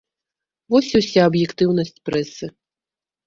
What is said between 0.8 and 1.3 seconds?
і ўся